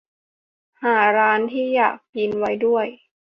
[0.83, 2.85] หาร้านที่อยากกินไว้ด้วย